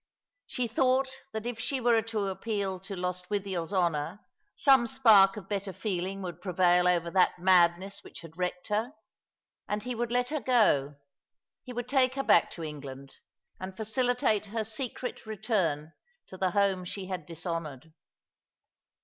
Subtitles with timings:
[0.47, 4.21] She thought that if she were to appeal to Lostwithiel's honour
[4.55, 8.93] some spark of better feeling would prevail over that madness which had wrecked her,
[9.67, 10.95] and he would let her go,
[11.61, 13.17] he would take her back to England,
[13.59, 15.93] and facilitate her secret return
[16.29, 17.93] to the home she had dishonoured.